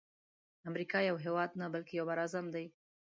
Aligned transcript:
امریکا 0.69 0.97
یو 1.09 1.17
هیواد 1.25 1.49
نه 1.61 1.67
بلکی 1.73 1.93
یو 1.95 2.05
بر 2.09 2.19
اعظم 2.23 2.45
دی. 2.55 2.65